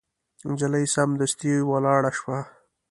[0.49, 2.39] نجلۍ سمدستي ولاړه شوه.